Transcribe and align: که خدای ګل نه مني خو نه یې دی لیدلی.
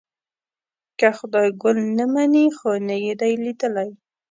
که 0.99 1.07
خدای 1.17 1.49
ګل 1.61 1.77
نه 1.97 2.05
مني 2.13 2.45
خو 2.57 2.71
نه 2.87 2.95
یې 3.03 3.13
دی 3.19 3.33
لیدلی. 3.43 3.89